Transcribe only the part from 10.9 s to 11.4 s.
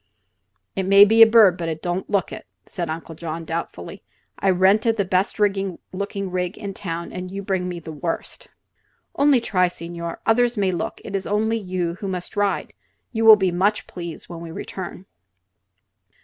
it is